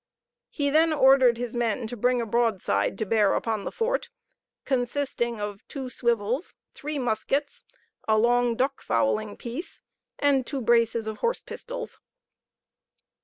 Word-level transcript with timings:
He 0.49 0.71
then 0.71 0.91
ordered 0.91 1.37
his 1.37 1.53
men 1.55 1.85
to 1.85 1.95
bring 1.95 2.21
a 2.21 2.25
broadside 2.25 2.97
to 2.97 3.05
bear 3.05 3.35
upon 3.35 3.65
the 3.65 3.71
fort, 3.71 4.09
consisting 4.65 5.39
of 5.39 5.61
two 5.67 5.91
swivels, 5.91 6.55
three 6.73 6.97
muskets, 6.97 7.65
a 8.07 8.17
long 8.17 8.55
duck 8.55 8.81
fowling 8.81 9.37
piece, 9.37 9.83
and 10.17 10.43
two 10.43 10.59
braces 10.63 11.05
of 11.05 11.17
horse 11.17 11.43
pistols. 11.43 11.99